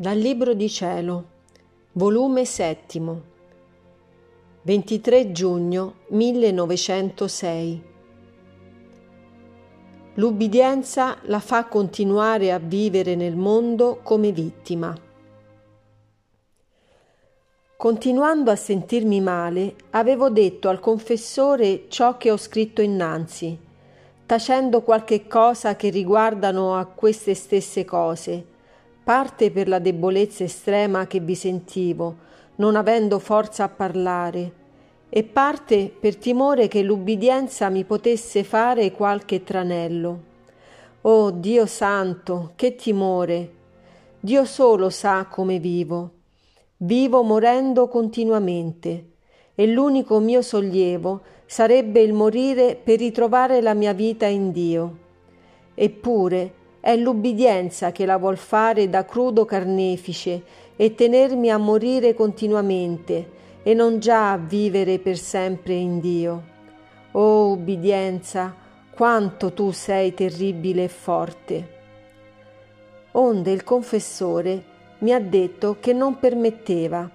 [0.00, 1.24] Dal Libro di Cielo,
[1.92, 3.20] volume settimo,
[4.62, 7.82] 23 giugno 1906.
[10.14, 14.96] L'ubbidienza la fa continuare a vivere nel mondo come vittima.
[17.76, 23.54] Continuando a sentirmi male, avevo detto al confessore ciò che ho scritto innanzi,
[24.24, 28.50] tacendo qualche cosa che riguardano a queste stesse cose
[29.10, 32.14] parte per la debolezza estrema che vi sentivo,
[32.58, 34.52] non avendo forza a parlare,
[35.08, 40.20] e parte per timore che l'ubbidienza mi potesse fare qualche tranello.
[41.00, 43.52] Oh Dio santo, che timore!
[44.20, 46.10] Dio solo sa come vivo.
[46.76, 49.06] Vivo morendo continuamente,
[49.56, 54.98] e l'unico mio sollievo sarebbe il morire per ritrovare la mia vita in Dio.
[55.74, 60.42] Eppure, è l'ubbidienza che la vuol fare da crudo carnefice
[60.76, 66.42] e tenermi a morire continuamente e non già a vivere per sempre in Dio.
[67.12, 68.54] Oh ubbidienza,
[68.90, 71.78] quanto tu sei terribile e forte.
[73.12, 74.64] Onde il confessore
[74.98, 77.10] mi ha detto che non permetteva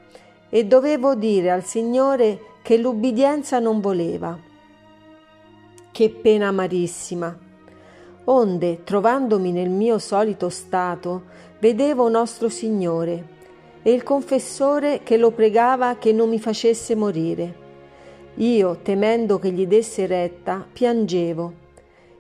[0.49, 4.37] e dovevo dire al Signore che l'ubbidienza non voleva.
[5.91, 7.54] Che pena amarissima!
[8.25, 11.23] Onde, trovandomi nel mio solito stato,
[11.59, 13.33] vedevo nostro Signore
[13.81, 17.63] e il confessore che lo pregava che non mi facesse morire.
[18.35, 21.53] Io, temendo che gli desse retta, piangevo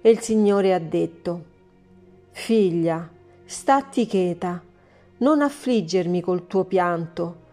[0.01, 1.43] e il Signore ha detto,
[2.31, 3.09] Figlia,
[3.45, 4.61] statti cheta,
[5.17, 7.43] non affliggermi col tuo pianto.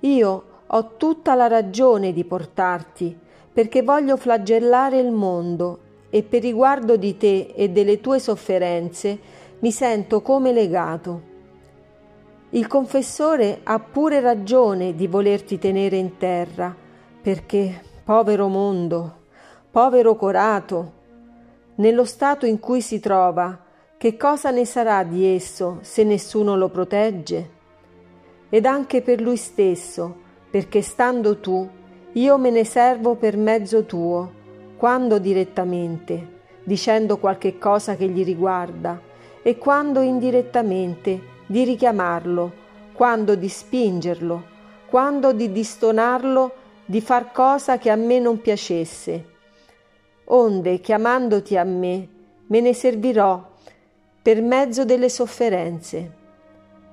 [0.00, 3.16] Io ho tutta la ragione di portarti,
[3.52, 9.18] perché voglio flagellare il mondo e per riguardo di te e delle tue sofferenze
[9.60, 11.28] mi sento come legato.
[12.50, 16.74] Il confessore ha pure ragione di volerti tenere in terra,
[17.22, 19.18] perché, povero mondo,
[19.70, 20.92] povero corato,
[21.76, 23.58] nello stato in cui si trova,
[23.96, 27.50] che cosa ne sarà di esso se nessuno lo protegge?
[28.48, 30.16] Ed anche per lui stesso,
[30.50, 31.68] perché stando tu,
[32.12, 34.32] io me ne servo per mezzo tuo,
[34.80, 36.26] quando direttamente,
[36.64, 38.98] dicendo qualche cosa che gli riguarda,
[39.42, 42.50] e quando indirettamente, di richiamarlo,
[42.94, 44.42] quando di spingerlo,
[44.86, 46.52] quando di distonarlo
[46.86, 49.24] di far cosa che a me non piacesse.
[50.24, 52.08] Onde, chiamandoti a me,
[52.46, 53.50] me ne servirò
[54.22, 56.10] per mezzo delle sofferenze.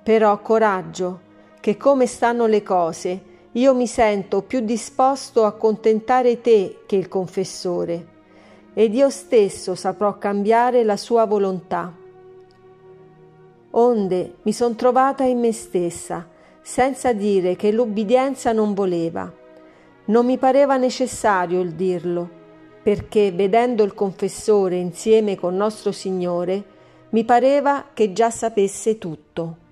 [0.03, 1.21] Però coraggio,
[1.61, 3.21] che come stanno le cose,
[3.57, 8.15] io mi sento più disposto a contentare te che il confessore,
[8.75, 11.91] ed io stesso saprò cambiare la sua volontà.
[13.71, 16.27] Onde mi son trovata in me stessa,
[16.61, 19.33] senza dire che l'ubbidienza non voleva.
[20.05, 22.29] Non mi pareva necessario il dirlo,
[22.83, 26.63] perché vedendo il confessore insieme con nostro Signore,
[27.09, 29.65] mi pareva che già sapesse tutto.